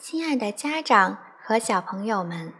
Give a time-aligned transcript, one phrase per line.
[0.00, 2.54] 亲爱的家长和小朋友们，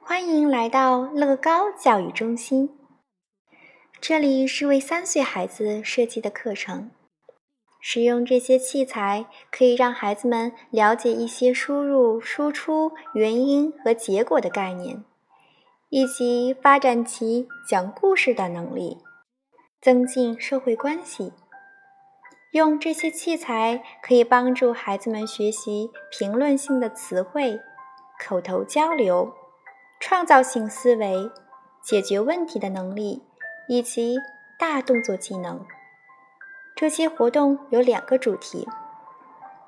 [0.00, 2.76] 欢迎来到乐高教育中心。
[4.00, 6.90] 这里是为三岁孩子设计的课程。
[7.80, 15.04] 使用这些器材可以让孩子们了解一些输入、输出、原因和结果的概念，
[15.88, 18.98] 以及发展其讲故事的能力，
[19.80, 21.32] 增进社会关系。
[22.52, 27.60] 用这些器材可以帮助孩子们学习评论性的词汇、
[28.18, 29.34] 口头交流、
[30.00, 31.30] 创造性思维、
[31.82, 33.22] 解决问题的能力
[33.68, 34.16] 以及
[34.58, 35.66] 大动作技能。
[36.74, 38.66] 这些活动有两个主题：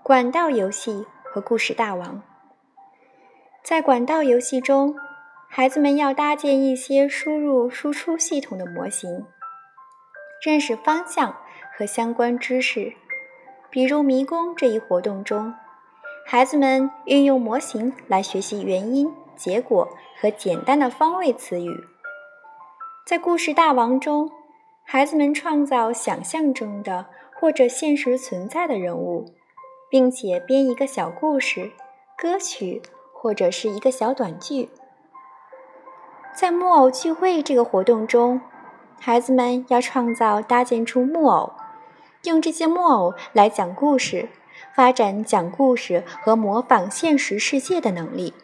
[0.03, 2.23] 管道游戏和故事大王。
[3.63, 4.97] 在管道游戏中，
[5.49, 9.27] 孩子们要搭建一些输入输出系统的模型，
[10.43, 11.37] 认识方向。
[11.79, 12.93] 和相关知识，
[13.71, 15.55] 比如迷宫这一活动中，
[16.27, 19.89] 孩子们运用模型来学习原因、结果
[20.21, 21.73] 和简单的方位词语。
[23.07, 24.29] 在故事大王中，
[24.83, 27.07] 孩子们创造想象中的
[27.39, 29.27] 或者现实存在的人物，
[29.89, 31.71] 并且编一个小故事、
[32.17, 32.83] 歌曲
[33.13, 34.69] 或者是一个小短剧。
[36.35, 38.41] 在木偶聚会这个活动中，
[38.99, 41.53] 孩子们要创造搭建出木偶。
[42.25, 44.29] 用这些木偶来讲故事，
[44.75, 48.35] 发展讲故事和模仿现实世界的能力。